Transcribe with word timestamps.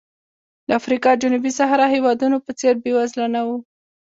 د 0.67 0.69
افریقا 0.79 1.11
جنوبي 1.21 1.51
صحرا 1.59 1.87
هېوادونو 1.95 2.37
په 2.45 2.51
څېر 2.59 2.73
بېوزله 2.83 3.27
نه 3.35 3.41
و. 3.47 3.49